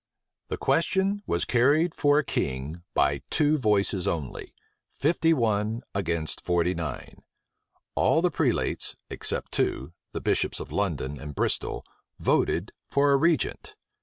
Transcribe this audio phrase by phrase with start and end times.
[0.47, 4.55] The question was carried for a king by two voices only,
[4.95, 7.21] fifty one against forty nine.
[7.93, 11.85] All the prelates, except two, the bishops of London and Bristol,
[12.17, 13.75] voted for a regent.